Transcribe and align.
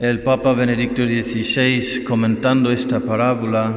El 0.00 0.20
Papa 0.20 0.52
Benedicto 0.52 1.02
XVI, 1.04 2.04
comentando 2.04 2.70
esta 2.70 3.00
parábola, 3.00 3.74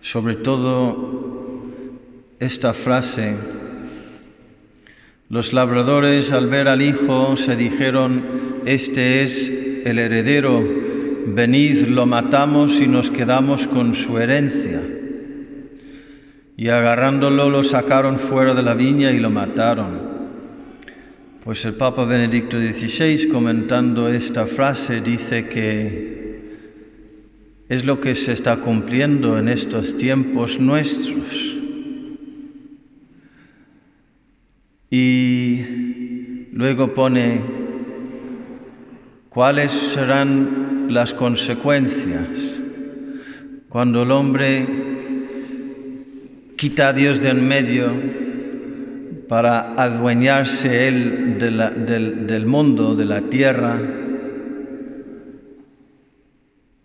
sobre 0.00 0.34
todo 0.34 1.62
esta 2.40 2.74
frase, 2.74 3.36
los 5.28 5.52
labradores 5.52 6.32
al 6.32 6.48
ver 6.48 6.66
al 6.66 6.82
Hijo 6.82 7.36
se 7.36 7.54
dijeron, 7.54 8.24
este 8.66 9.22
es 9.22 9.48
el 9.84 10.00
heredero, 10.00 10.64
venid, 11.28 11.86
lo 11.86 12.06
matamos 12.06 12.80
y 12.80 12.88
nos 12.88 13.08
quedamos 13.08 13.68
con 13.68 13.94
su 13.94 14.18
herencia. 14.18 14.82
Y 16.56 16.70
agarrándolo 16.70 17.50
lo 17.50 17.62
sacaron 17.62 18.18
fuera 18.18 18.52
de 18.52 18.64
la 18.64 18.74
viña 18.74 19.12
y 19.12 19.20
lo 19.20 19.30
mataron. 19.30 20.15
Pues 21.46 21.64
el 21.64 21.74
Papa 21.74 22.04
Benedicto 22.04 22.58
XVI, 22.58 23.28
comentando 23.28 24.08
esta 24.08 24.46
frase, 24.46 25.00
dice 25.00 25.46
que 25.46 26.40
es 27.68 27.84
lo 27.84 28.00
que 28.00 28.16
se 28.16 28.32
está 28.32 28.56
cumpliendo 28.56 29.38
en 29.38 29.46
estos 29.46 29.96
tiempos 29.96 30.58
nuestros. 30.58 31.56
Y 34.90 35.60
luego 36.50 36.92
pone 36.92 37.40
cuáles 39.28 39.70
serán 39.70 40.88
las 40.90 41.14
consecuencias 41.14 42.28
cuando 43.68 44.02
el 44.02 44.10
hombre 44.10 44.66
quita 46.56 46.88
a 46.88 46.92
Dios 46.92 47.20
de 47.20 47.28
en 47.28 47.46
medio 47.46 48.25
para 49.28 49.74
adueñarse 49.74 50.88
él 50.88 51.38
del, 51.38 52.46
mundo, 52.46 52.94
de 52.94 53.04
la 53.04 53.22
tierra, 53.22 53.80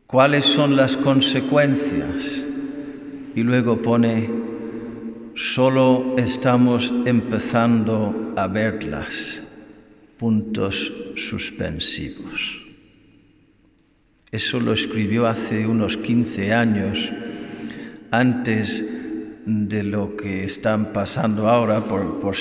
cuáles 0.08 0.46
son 0.46 0.76
las 0.76 0.98
consecuencias. 0.98 2.46
Y 3.36 3.44
luego 3.44 3.82
pone, 3.82 4.30
solo 5.36 6.16
estamos 6.18 6.92
empezando 7.06 8.34
a 8.36 8.48
verlas, 8.48 9.48
puntos 10.18 10.92
suspensivos. 11.16 12.60
Eso 14.32 14.60
lo 14.60 14.74
escribió 14.74 15.28
hace 15.28 15.68
unos 15.68 15.98
15 15.98 16.54
años, 16.54 17.12
antes 18.12 18.91
de 19.46 19.84
lo 19.84 20.16
que 20.16 20.44
están 20.44 20.94
pasando 20.94 21.48
ahora, 21.48 21.86
por, 21.86 22.36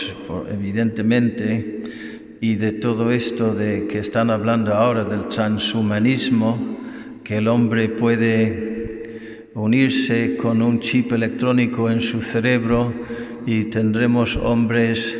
evidentemente, 0.50 1.82
y 2.40 2.54
de 2.56 2.72
todo 2.72 3.10
esto 3.10 3.54
de 3.54 3.86
que 3.86 3.98
están 3.98 4.30
hablando 4.30 4.74
ahora 4.74 5.04
del 5.04 5.28
transhumanismo, 5.28 6.78
que 7.24 7.38
el 7.38 7.48
hombre 7.48 7.88
puede 7.88 9.48
unirse 9.54 10.36
con 10.36 10.62
un 10.62 10.80
chip 10.80 11.12
electrónico 11.12 11.90
en 11.90 12.00
su 12.00 12.22
cerebro 12.22 12.92
y 13.46 13.64
tendremos 13.64 14.36
hombres 14.36 15.18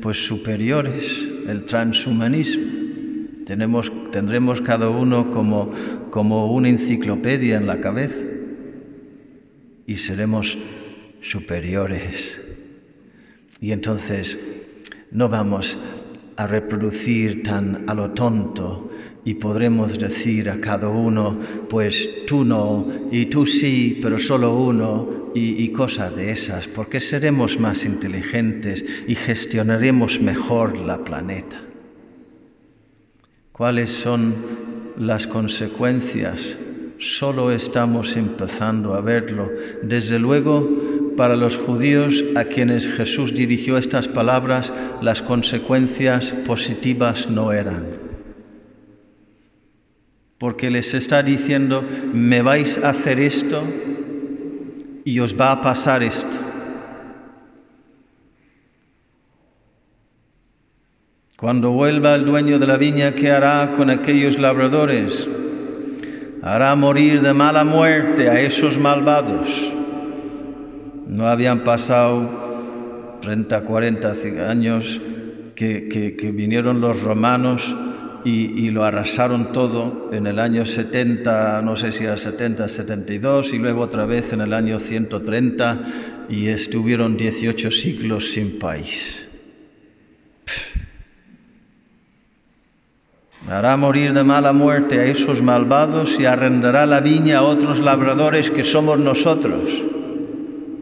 pues 0.00 0.24
superiores, 0.24 1.26
el 1.48 1.64
transhumanismo. 1.64 2.64
Tenemos, 3.44 3.92
tendremos 4.10 4.60
cada 4.60 4.88
uno 4.88 5.30
como, 5.30 5.70
como 6.10 6.52
una 6.52 6.68
enciclopedia 6.68 7.56
en 7.56 7.66
la 7.66 7.80
cabeza 7.80 8.20
y 9.86 9.96
seremos 9.96 10.58
superiores. 11.20 12.40
Y 13.60 13.72
entonces 13.72 14.38
no 15.10 15.28
vamos 15.28 15.78
a 16.36 16.46
reproducir 16.46 17.42
tan 17.42 17.88
a 17.88 17.94
lo 17.94 18.10
tonto 18.10 18.90
y 19.24 19.34
podremos 19.34 19.98
decir 19.98 20.48
a 20.50 20.60
cada 20.60 20.88
uno, 20.88 21.38
pues 21.68 22.26
tú 22.26 22.44
no, 22.44 22.86
y 23.10 23.26
tú 23.26 23.44
sí, 23.44 23.98
pero 24.00 24.20
solo 24.20 24.56
uno, 24.56 25.16
y, 25.38 25.68
cosas 25.68 26.16
de 26.16 26.30
esas, 26.30 26.66
porque 26.66 26.98
seremos 26.98 27.60
más 27.60 27.84
inteligentes 27.84 28.84
y 29.06 29.14
gestionaremos 29.14 30.20
mejor 30.20 30.78
la 30.78 31.04
planeta. 31.04 31.60
¿Cuáles 33.52 33.90
son 33.90 34.34
las 34.96 35.26
consecuencias? 35.26 36.58
Solo 36.98 37.52
estamos 37.52 38.16
empezando 38.16 38.94
a 38.94 39.02
verlo. 39.02 39.50
Desde 39.82 40.18
luego, 40.18 40.66
para 41.16 41.34
los 41.34 41.56
judíos 41.56 42.24
a 42.36 42.44
quienes 42.44 42.88
Jesús 42.88 43.34
dirigió 43.34 43.78
estas 43.78 44.06
palabras, 44.08 44.72
las 45.00 45.22
consecuencias 45.22 46.32
positivas 46.46 47.28
no 47.28 47.52
eran. 47.52 47.86
Porque 50.38 50.70
les 50.70 50.92
está 50.94 51.22
diciendo, 51.22 51.82
me 52.12 52.42
vais 52.42 52.78
a 52.78 52.90
hacer 52.90 53.18
esto 53.20 53.62
y 55.04 55.18
os 55.20 55.38
va 55.38 55.52
a 55.52 55.62
pasar 55.62 56.02
esto. 56.02 56.38
Cuando 61.38 61.70
vuelva 61.70 62.14
el 62.14 62.24
dueño 62.24 62.58
de 62.58 62.66
la 62.66 62.76
viña, 62.76 63.12
¿qué 63.12 63.30
hará 63.30 63.74
con 63.76 63.90
aquellos 63.90 64.38
labradores? 64.38 65.28
Hará 66.42 66.74
morir 66.76 67.20
de 67.22 67.34
mala 67.34 67.64
muerte 67.64 68.28
a 68.30 68.40
esos 68.40 68.78
malvados 68.78 69.75
no 71.06 71.28
habían 71.28 71.62
pasado 71.64 73.18
30, 73.22 73.60
40 73.62 74.14
años 74.48 75.00
que, 75.54 76.32
vinieron 76.34 76.80
los 76.80 77.02
romanos 77.02 77.74
y, 78.24 78.70
lo 78.70 78.84
arrasaron 78.84 79.52
todo 79.52 80.10
en 80.12 80.26
el 80.26 80.40
año 80.40 80.64
70, 80.64 81.62
no 81.62 81.76
sé 81.76 81.92
si 81.92 82.04
era 82.04 82.16
70, 82.16 82.68
72, 82.68 83.52
y 83.52 83.58
luego 83.58 83.82
otra 83.82 84.04
vez 84.04 84.32
en 84.32 84.40
el 84.40 84.52
año 84.52 84.80
130, 84.80 85.80
y 86.28 86.48
estuvieron 86.48 87.16
18 87.16 87.70
siglos 87.70 88.32
sin 88.32 88.58
país. 88.58 89.30
Hará 93.48 93.76
morir 93.76 94.12
de 94.12 94.24
mala 94.24 94.52
muerte 94.52 94.98
a 94.98 95.04
esos 95.04 95.40
malvados 95.40 96.18
y 96.18 96.24
arrendará 96.24 96.84
la 96.84 97.00
viña 97.00 97.38
a 97.38 97.42
otros 97.42 97.78
labradores 97.78 98.50
que 98.50 98.64
somos 98.64 98.98
nosotros 98.98 99.95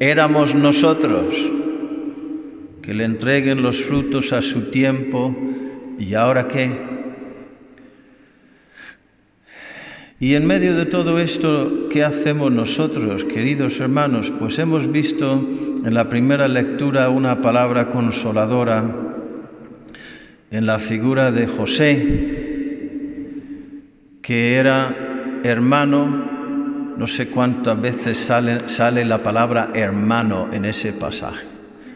éramos 0.01 0.55
nosotros, 0.55 1.35
que 2.83 2.95
le 2.95 3.05
entreguen 3.05 3.63
los 3.63 3.83
frutos 3.83 4.33
a 4.33 4.43
su 4.43 4.71
tiempo, 4.71 5.35
¿y 5.99 6.15
ahora 6.15 6.49
qué? 6.49 6.95
Y 10.21 10.35
en 10.35 10.47
medio 10.47 10.75
de 10.75 10.87
todo 10.87 11.19
esto, 11.19 11.89
¿qué 11.91 12.05
hacemos 12.05 12.51
nosotros, 12.51 13.25
queridos 13.25 13.81
hermanos? 13.81 14.33
Pues 14.39 14.59
hemos 14.59 14.91
visto 14.91 15.47
en 15.85 15.93
la 15.93 16.09
primera 16.09 16.49
lectura 16.49 17.11
una 17.11 17.43
palabra 17.43 17.91
consoladora 17.91 19.05
en 20.51 20.67
la 20.67 20.79
figura 20.79 21.33
de 21.33 21.47
José, 21.47 22.35
que 24.23 24.55
era 24.55 25.41
hermano 25.43 26.34
no 26.97 27.07
sé 27.07 27.29
cuántas 27.29 27.81
veces 27.81 28.19
sale, 28.19 29.05
la 29.05 29.23
palabra 29.23 29.71
hermano 29.75 30.49
en 30.53 30.65
ese 30.65 30.93
pasaje. 30.93 31.45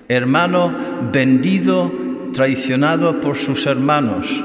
Hermano 0.09 1.11
vendido, 1.13 1.93
traicionado 2.33 3.21
por 3.21 3.37
sus 3.37 3.67
hermanos. 3.67 4.45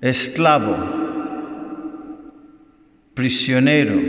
Esclavo, 0.00 0.76
prisionero. 3.14 4.00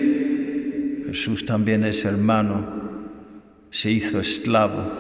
Jesús 1.08 1.46
también 1.46 1.84
es 1.84 2.06
hermano, 2.06 2.66
se 3.70 3.92
hizo 3.92 4.20
esclavo 4.20 4.92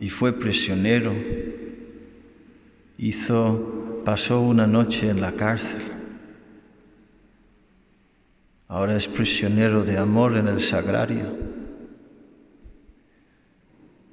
y 0.00 0.08
fue 0.08 0.32
prisionero. 0.32 1.14
Pasó 4.04 4.40
una 4.40 4.66
noche 4.66 5.10
en 5.10 5.20
la 5.20 5.32
cárcel 5.32 5.97
ahora 8.68 8.96
es 8.96 9.08
prisionero 9.08 9.82
de 9.82 9.96
amor 9.96 10.36
en 10.36 10.46
el 10.46 10.60
sagrario. 10.60 11.36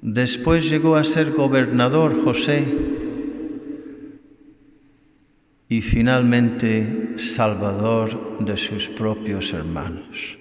Después 0.00 0.68
llegó 0.70 0.96
a 0.96 1.04
ser 1.04 1.32
gobernador 1.32 2.24
José 2.24 2.64
y 5.68 5.82
finalmente 5.82 7.14
salvador 7.16 8.38
de 8.44 8.56
sus 8.56 8.88
propios 8.88 9.52
hermanos, 9.52 10.38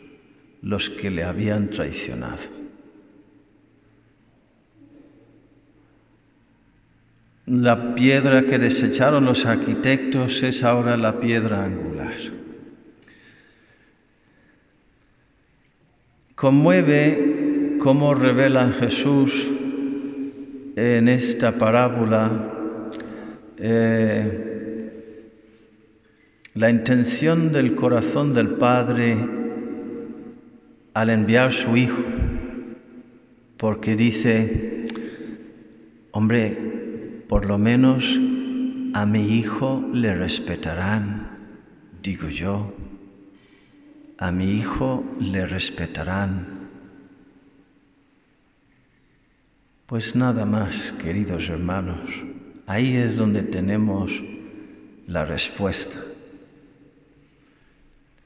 los 0.62 0.90
que 0.90 1.10
le 1.10 1.24
habían 1.24 1.70
traicionado. 1.70 2.44
La 7.48 7.94
piedra 7.96 8.46
que 8.46 8.58
desecharon 8.58 9.26
los 9.26 9.46
arquitectos 9.46 10.42
es 10.42 10.64
ahora 10.64 10.98
la 10.98 11.20
piedra 11.20 11.64
angular. 11.64 12.45
Conmueve 16.46 17.78
cómo 17.80 18.14
revela 18.14 18.72
Jesús 18.74 19.52
en 20.76 21.08
esta 21.08 21.58
parábola 21.58 22.92
eh, 23.58 25.32
la 26.54 26.70
intención 26.70 27.52
del 27.52 27.74
corazón 27.74 28.36
del 28.36 28.50
Padre 28.58 29.18
al 30.94 31.10
enviar 31.10 31.52
su 31.52 31.76
Hijo, 31.76 32.04
porque 33.58 33.96
dice, 33.96 34.86
hombre, 36.12 37.24
por 37.28 37.48
lo 37.48 37.58
menos 37.58 38.20
a 38.94 39.08
mi 39.08 39.36
Hijo 39.40 39.84
le 39.92 40.14
respetarán, 40.14 41.40
digo 42.04 42.30
yo, 42.30 42.72
a 44.18 44.32
mi 44.32 44.52
Hijo 44.54 45.04
le 45.20 45.46
respetarán. 45.46 46.70
Pues 49.86 50.16
nada 50.16 50.46
más, 50.46 50.94
queridos 51.02 51.50
hermanos, 51.50 52.10
ahí 52.66 52.96
es 52.96 53.18
donde 53.18 53.44
tenemos 53.44 54.12
la 55.08 55.26
respuesta. 55.26 56.00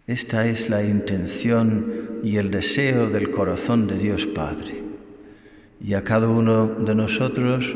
Esta 0.07 0.47
es 0.47 0.69
la 0.69 0.83
intención 0.83 2.21
y 2.23 2.37
el 2.37 2.49
deseo 2.49 3.09
del 3.09 3.31
corazón 3.31 3.87
de 3.87 3.97
Dios 3.97 4.25
Padre. 4.25 4.83
Y 5.81 5.93
a 5.93 6.03
cada 6.03 6.27
uno 6.29 6.67
de 6.67 6.95
nosotros, 6.95 7.75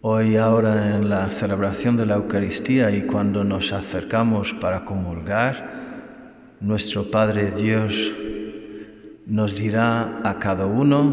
hoy 0.00 0.36
ahora 0.36 0.96
en 0.96 1.08
la 1.08 1.30
celebración 1.30 1.96
de 1.96 2.06
la 2.06 2.16
Eucaristía 2.16 2.90
y 2.90 3.02
cuando 3.02 3.44
nos 3.44 3.72
acercamos 3.72 4.52
para 4.54 4.84
comulgar, 4.84 5.85
nuestro 6.60 7.10
Padre 7.10 7.50
Dios 7.50 8.12
nos 9.26 9.54
dirá 9.54 10.20
a 10.24 10.38
cada 10.38 10.66
uno, 10.66 11.12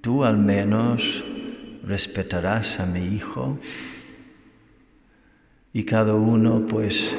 tú 0.00 0.24
al 0.24 0.38
menos 0.38 1.24
respetarás 1.86 2.78
a 2.80 2.86
mi 2.86 3.14
Hijo. 3.14 3.58
Y 5.72 5.84
cada 5.84 6.14
uno 6.14 6.66
pues 6.68 7.16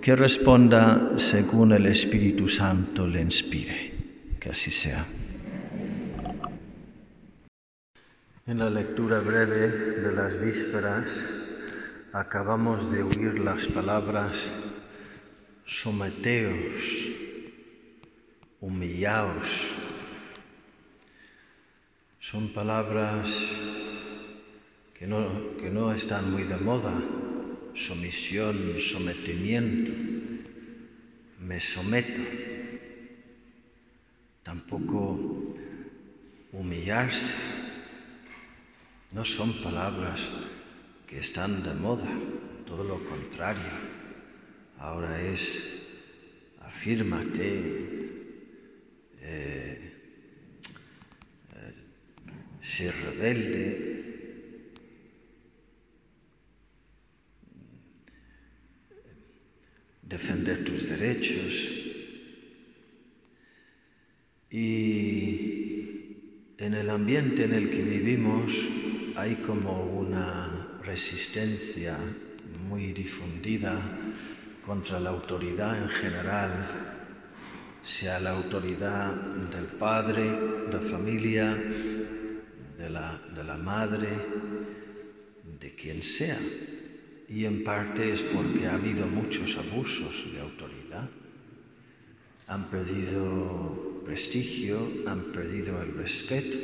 que 0.00 0.16
responda 0.16 1.14
según 1.16 1.72
el 1.72 1.86
Espíritu 1.86 2.48
Santo 2.48 3.06
le 3.06 3.20
inspire. 3.20 3.94
Que 4.40 4.50
así 4.50 4.70
sea. 4.70 5.04
En 8.46 8.58
la 8.58 8.70
lectura 8.70 9.18
breve 9.18 9.68
de 10.00 10.12
las 10.12 10.40
vísperas 10.40 11.26
acabamos 12.12 12.92
de 12.92 13.02
oír 13.02 13.40
las 13.40 13.66
palabras 13.66 14.48
someteos, 15.66 17.10
humillaos. 18.60 19.48
Son 22.20 22.48
palabras 22.48 23.28
que 24.94 25.06
no, 25.06 25.56
que 25.56 25.68
no 25.70 25.92
están 25.92 26.32
muy 26.32 26.44
de 26.44 26.56
moda 26.56 27.02
sumisión, 27.74 28.80
sometimiento. 28.80 29.92
Me 31.40 31.60
someto. 31.60 32.22
Tampoco 34.42 35.54
humillarse. 36.52 37.34
No 39.12 39.24
son 39.24 39.52
palabras 39.62 40.28
que 41.06 41.18
están 41.18 41.62
de 41.62 41.74
moda, 41.74 42.08
todo 42.66 42.82
lo 42.82 43.04
contrario. 43.04 43.95
Ahora 44.78 45.22
es 45.22 45.76
afírmate, 46.60 47.86
eh, 49.20 49.92
eh, 51.54 51.74
ser 52.60 52.94
rebelde, 52.94 53.96
defender 60.02 60.64
tus 60.64 60.88
derechos. 60.88 61.72
Y 64.50 65.56
en 66.58 66.74
el 66.74 66.90
ambiente 66.90 67.44
en 67.44 67.54
el 67.54 67.70
que 67.70 67.82
vivimos 67.82 68.68
hay 69.16 69.36
como 69.36 69.84
una 69.98 70.74
resistencia 70.84 71.98
muy 72.68 72.92
difundida 72.92 73.80
contra 74.66 74.98
la 74.98 75.10
autoridad 75.10 75.80
en 75.80 75.88
general, 75.88 76.68
sea 77.82 78.18
la 78.18 78.30
autoridad 78.30 79.14
del 79.14 79.66
padre, 79.66 80.24
de 80.24 80.72
la 80.72 80.80
familia, 80.80 81.54
de 81.54 82.90
la, 82.90 83.18
de 83.34 83.44
la 83.44 83.56
madre, 83.56 84.08
de 85.60 85.74
quien 85.74 86.02
sea 86.02 86.36
y 87.28 87.44
en 87.44 87.64
parte 87.64 88.12
es 88.12 88.22
porque 88.22 88.66
ha 88.66 88.74
habido 88.74 89.06
muchos 89.06 89.58
abusos 89.58 90.32
de 90.32 90.40
autoridad. 90.40 91.08
Han 92.46 92.70
perdido 92.70 94.02
prestigio, 94.04 94.78
han 95.06 95.32
perdido 95.32 95.82
el 95.82 95.94
respeto 95.94 96.56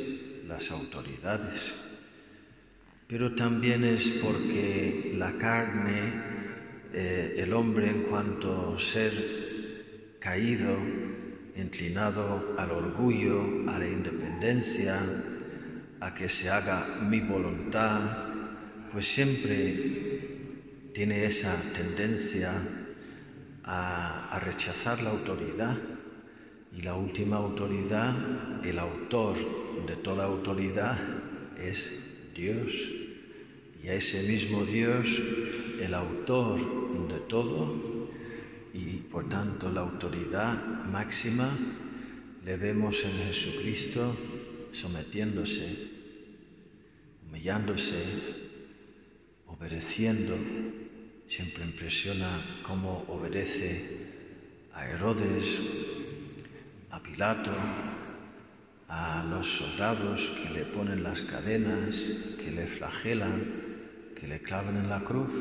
las 0.47 0.71
autoridades. 0.71 1.73
Pero 3.07 3.35
también 3.35 3.83
es 3.83 4.07
porque 4.23 5.13
la 5.17 5.37
carne, 5.37 6.32
eh, 6.93 7.35
el 7.37 7.53
hombre 7.53 7.89
en 7.89 8.03
cuanto 8.03 8.77
ser 8.77 9.11
caído, 10.19 10.77
inclinado 11.55 12.55
al 12.57 12.71
orgullo, 12.71 13.67
a 13.67 13.79
la 13.79 13.87
independencia, 13.87 15.01
a 15.99 16.13
que 16.13 16.29
se 16.29 16.49
haga 16.49 16.85
mi 17.01 17.19
voluntad, 17.19 18.27
pues 18.91 19.07
siempre 19.07 20.91
tiene 20.93 21.25
esa 21.25 21.55
tendencia 21.73 22.53
a, 23.63 24.39
rechazar 24.43 25.01
la 25.01 25.11
autoridad 25.11 25.77
y 26.75 26.81
la 26.81 26.95
última 26.95 27.37
autoridad, 27.37 28.13
el 28.63 28.77
autor 28.77 29.35
de 29.87 29.95
toda 29.95 30.25
autoridad 30.25 30.97
es 31.57 32.11
Dios. 32.35 32.71
Y 33.83 33.89
a 33.89 33.95
ese 33.95 34.27
mismo 34.29 34.63
Dios, 34.63 35.07
el 35.83 35.93
autor 35.93 36.59
de 37.07 37.19
todo 37.27 37.75
y 38.73 38.97
por 39.11 39.27
tanto 39.27 39.69
la 39.69 39.81
autoridad 39.81 40.85
máxima, 40.85 41.49
le 42.45 42.57
vemos 42.57 43.03
en 43.05 43.11
Jesucristo 43.27 44.15
sometiéndose, 44.71 45.91
humillándose, 47.27 48.03
obedeciendo. 49.47 50.35
Siempre 51.27 51.63
impresiona 51.63 52.29
cómo 52.65 53.05
obedece 53.07 54.03
a 54.73 54.87
Herodes, 54.87 55.59
a 56.91 57.01
Pilato, 57.01 57.51
a 58.87 59.23
los 59.23 59.47
soldados 59.47 60.31
que 60.41 60.53
le 60.53 60.65
ponen 60.65 61.03
las 61.03 61.21
cadenas, 61.21 61.95
que 62.39 62.51
le 62.51 62.67
flagelan, 62.67 63.63
que 64.15 64.27
le 64.27 64.41
clavan 64.41 64.77
en 64.77 64.89
la 64.89 65.03
cruz, 65.03 65.31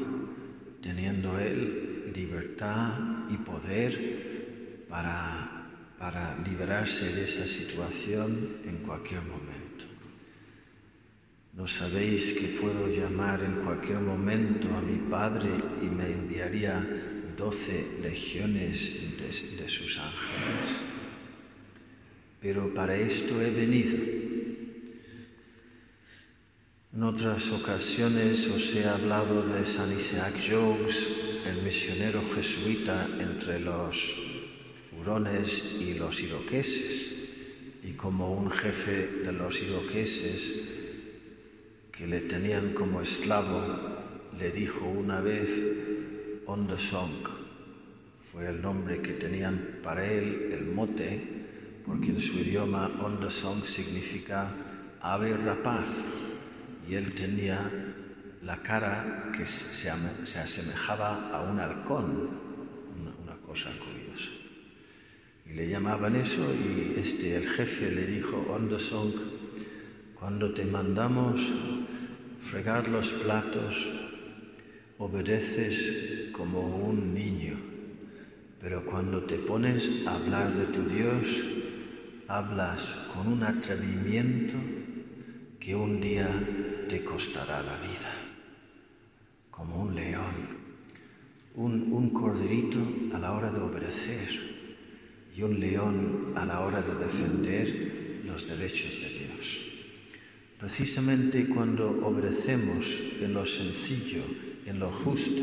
teniendo 0.82 1.38
él 1.38 2.12
libertad 2.14 2.98
y 3.30 3.36
poder 3.38 4.84
para, 4.88 5.70
para 5.98 6.36
liberarse 6.44 7.14
de 7.14 7.24
esa 7.24 7.46
situación 7.46 8.58
en 8.66 8.78
cualquier 8.78 9.22
momento. 9.22 9.84
¿No 11.54 11.68
sabéis 11.68 12.32
que 12.32 12.58
puedo 12.60 12.88
llamar 12.88 13.42
en 13.42 13.64
cualquier 13.64 14.00
momento 14.00 14.68
a 14.74 14.80
mi 14.80 14.98
Padre 15.10 15.50
y 15.82 15.86
me 15.86 16.10
enviaría 16.10 16.82
doce 17.36 17.98
legiones 18.00 19.18
de, 19.18 19.68
sus 19.68 19.98
ángeles? 19.98 20.80
Pero 22.40 22.72
para 22.72 22.96
esto 22.96 23.40
he 23.40 23.50
venido. 23.50 24.31
En 27.02 27.08
otras 27.08 27.50
ocasiones 27.50 28.46
os 28.46 28.76
he 28.76 28.88
hablado 28.88 29.42
de 29.42 29.66
San 29.66 29.90
Isaac 29.90 30.34
Jogues, 30.38 31.08
el 31.44 31.60
misionero 31.64 32.22
jesuita 32.32 33.08
entre 33.18 33.58
los 33.58 34.14
hurones 34.96 35.80
y 35.80 35.94
los 35.94 36.22
iroqueses, 36.22 37.80
y 37.82 37.94
como 37.94 38.32
un 38.32 38.52
jefe 38.52 39.08
de 39.24 39.32
los 39.32 39.60
iroqueses 39.60 40.68
que 41.90 42.06
le 42.06 42.20
tenían 42.20 42.72
como 42.72 43.02
esclavo, 43.02 43.60
le 44.38 44.52
dijo 44.52 44.86
una 44.86 45.20
vez 45.20 45.50
Ondesong. 46.46 47.26
Fue 48.30 48.48
el 48.48 48.62
nombre 48.62 49.02
que 49.02 49.14
tenían 49.14 49.80
para 49.82 50.08
él, 50.08 50.50
el 50.52 50.66
mote, 50.66 51.20
porque 51.84 52.10
en 52.10 52.20
su 52.20 52.38
idioma 52.38 52.86
Ondesong 53.02 53.66
significa 53.66 54.54
ave 55.00 55.36
rapaz. 55.36 56.21
Y 56.88 56.94
él 56.94 57.14
tenía 57.14 57.70
la 58.42 58.56
cara 58.62 59.30
que 59.36 59.46
se, 59.46 59.88
asemejaba 59.90 61.30
a 61.30 61.42
un 61.42 61.60
halcón, 61.60 62.28
una, 63.24 63.36
cosa 63.46 63.70
curiosa. 63.70 64.30
Y 65.46 65.54
le 65.54 65.68
llamaban 65.68 66.16
eso 66.16 66.42
y 66.54 66.98
este, 66.98 67.36
el 67.36 67.48
jefe 67.48 67.90
le 67.90 68.06
dijo, 68.06 68.46
Ondesong, 68.48 69.12
cuando 70.14 70.54
te 70.54 70.64
mandamos 70.64 71.40
fregar 72.40 72.88
los 72.88 73.10
platos 73.12 73.88
obedeces 74.98 76.30
como 76.32 76.60
un 76.86 77.12
niño, 77.12 77.58
pero 78.60 78.84
cuando 78.84 79.22
te 79.24 79.36
pones 79.36 80.06
a 80.06 80.14
hablar 80.14 80.54
de 80.54 80.66
tu 80.66 80.82
Dios, 80.84 81.42
hablas 82.28 83.12
con 83.12 83.32
un 83.32 83.42
atrevimiento 83.42 84.56
que 85.60 85.74
un 85.74 86.00
día 86.00 86.28
te 86.92 87.02
costará 87.02 87.62
la 87.62 87.78
vida, 87.78 88.12
como 89.50 89.80
un 89.80 89.94
león, 89.94 90.34
un, 91.54 91.90
un 91.90 92.10
corderito 92.10 92.80
a 93.14 93.18
la 93.18 93.32
hora 93.32 93.50
de 93.50 93.60
obedecer 93.60 94.28
y 95.34 95.40
un 95.40 95.58
león 95.58 96.34
a 96.36 96.44
la 96.44 96.60
hora 96.60 96.82
de 96.82 96.94
defender 97.02 98.20
los 98.26 98.46
derechos 98.46 99.00
de 99.00 99.08
Dios. 99.08 99.72
Precisamente 100.60 101.48
cuando 101.48 101.88
obedecemos 102.06 102.84
en 103.22 103.32
lo 103.32 103.46
sencillo, 103.46 104.24
en 104.66 104.78
lo 104.78 104.92
justo 104.92 105.40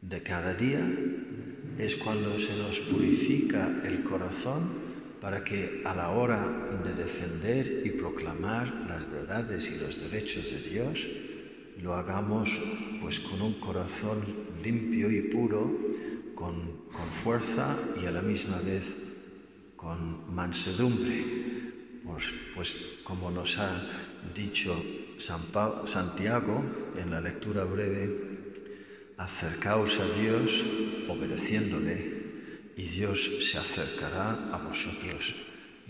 de 0.00 0.22
cada 0.22 0.54
día, 0.54 0.80
es 1.76 1.96
cuando 1.96 2.40
se 2.40 2.56
nos 2.56 2.78
purifica 2.80 3.82
el 3.84 4.02
corazón 4.02 4.91
para 5.22 5.44
que 5.44 5.82
a 5.84 5.94
la 5.94 6.10
hora 6.10 6.44
de 6.82 6.94
defender 6.94 7.82
y 7.84 7.90
proclamar 7.90 8.86
las 8.88 9.08
verdades 9.08 9.70
y 9.70 9.78
los 9.78 10.10
derechos 10.10 10.50
de 10.50 10.68
Dios, 10.68 11.06
lo 11.80 11.94
hagamos 11.94 12.50
pues 13.00 13.20
con 13.20 13.40
un 13.40 13.54
corazón 13.60 14.24
limpio 14.64 15.12
y 15.12 15.22
puro, 15.22 15.70
con, 16.34 16.88
con 16.90 17.08
fuerza 17.08 17.78
y 18.02 18.06
a 18.06 18.10
la 18.10 18.20
misma 18.20 18.58
vez 18.62 18.82
con 19.76 20.34
mansedumbre. 20.34 21.24
Pues, 22.04 22.24
pues, 22.56 22.74
como 23.04 23.30
nos 23.30 23.58
ha 23.58 23.70
dicho 24.34 24.74
Santiago 25.18 26.64
en 27.00 27.10
la 27.12 27.20
lectura 27.20 27.62
breve, 27.62 28.10
acercaos 29.18 30.00
a 30.00 30.20
Dios 30.20 30.64
obedeciéndole 31.08 32.21
y 32.76 32.84
Dios 32.84 33.30
se 33.50 33.58
acercará 33.58 34.32
a 34.52 34.58
vosotros 34.58 35.34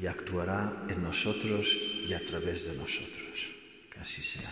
y 0.00 0.06
actuará 0.06 0.86
en 0.88 1.02
nosotros 1.02 1.76
y 2.06 2.12
a 2.12 2.24
través 2.24 2.66
de 2.66 2.76
nosotros. 2.76 3.48
Que 3.90 4.00
así 4.00 4.22
sea. 4.22 4.50